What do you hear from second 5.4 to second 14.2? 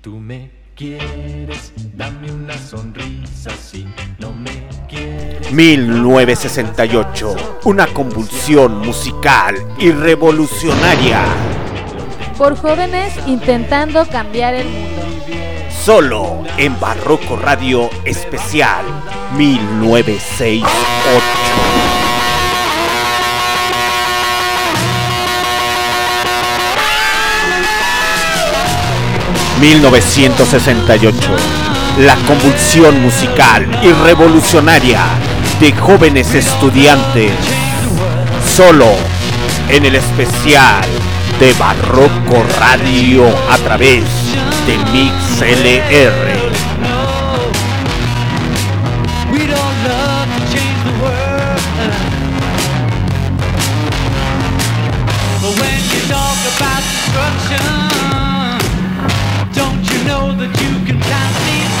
1968, una convulsión musical y revolucionaria. Por jóvenes intentando